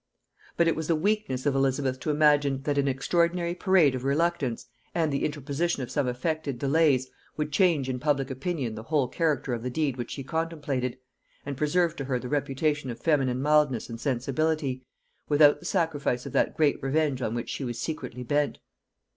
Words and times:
But 0.57 0.67
it 0.67 0.75
was 0.75 0.87
the 0.87 0.95
weakness 0.95 1.45
of 1.45 1.53
Elizabeth 1.53 1.99
to 1.99 2.09
imagine, 2.09 2.63
that 2.63 2.79
an 2.79 2.87
extraordinary 2.87 3.53
parade 3.53 3.93
of 3.93 4.03
reluctance, 4.03 4.65
and 4.95 5.13
the 5.13 5.23
interposition 5.23 5.83
of 5.83 5.91
some 5.91 6.07
affected 6.07 6.57
delays, 6.57 7.07
would 7.37 7.51
change 7.51 7.87
in 7.87 7.99
public 7.99 8.31
opinion 8.31 8.73
the 8.73 8.81
whole 8.89 9.07
character 9.07 9.53
of 9.53 9.61
the 9.61 9.69
deed 9.69 9.97
which 9.97 10.09
she 10.09 10.23
contemplated, 10.23 10.97
and 11.45 11.55
preserve 11.55 11.95
to 11.97 12.05
her 12.05 12.17
the 12.17 12.29
reputation 12.29 12.89
of 12.89 12.99
feminine 12.99 13.43
mildness 13.43 13.89
and 13.91 14.01
sensibility, 14.01 14.83
without 15.29 15.59
the 15.59 15.65
sacrifice 15.65 16.25
of 16.25 16.33
that 16.33 16.57
great 16.57 16.81
revenge 16.81 17.21
on 17.21 17.35
which 17.35 17.49
she 17.49 17.63
was 17.63 17.77
secretly 17.77 18.23
bent. 18.23 18.57